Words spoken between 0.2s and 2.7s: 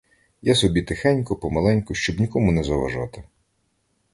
Я собі тихенько, помаленьку, щоб нікому не